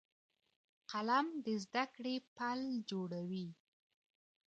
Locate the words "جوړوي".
2.89-3.47